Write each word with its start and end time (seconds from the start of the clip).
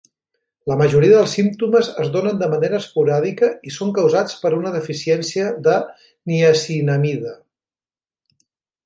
La 0.69 0.75
majoria 0.77 1.17
dels 1.17 1.33
símptomes 1.39 1.89
es 2.03 2.07
donen 2.15 2.39
de 2.39 2.47
manera 2.53 2.79
esporàdica 2.83 3.49
i 3.69 3.73
són 3.75 3.91
causats 3.97 4.39
per 4.47 4.53
una 4.61 4.71
deficiència 4.79 5.51
de 5.69 5.77
niacinamida. 6.33 7.35